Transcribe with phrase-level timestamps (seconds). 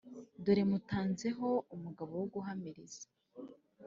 [0.43, 3.05] Dore mutanze ho umugabo wo guhamiriza